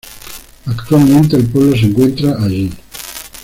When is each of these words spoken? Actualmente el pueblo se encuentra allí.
Actualmente 0.65 1.35
el 1.35 1.45
pueblo 1.45 1.73
se 1.77 1.85
encuentra 1.85 2.35
allí. 2.43 2.71